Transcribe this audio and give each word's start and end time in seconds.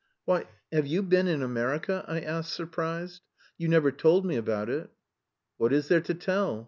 "Why, 0.25 0.45
have 0.71 0.87
you 0.87 1.03
been 1.03 1.27
in 1.27 1.43
America?" 1.43 2.03
I 2.07 2.21
asked, 2.21 2.55
surprised. 2.55 3.21
"You 3.59 3.67
never 3.67 3.91
told 3.91 4.25
me 4.25 4.35
about 4.35 4.67
it." 4.67 4.89
"What 5.57 5.71
is 5.73 5.89
there 5.89 6.01
to 6.01 6.15
tell? 6.15 6.59